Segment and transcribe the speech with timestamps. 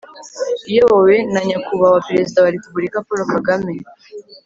[0.69, 3.73] iyobowe na nyakubahwa perezida wa repubulika, paul kagame